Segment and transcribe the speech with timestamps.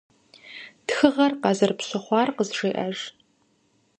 [0.87, 2.97] Тхыгъэр къазэрыпщыхъуар къызжеӏэж.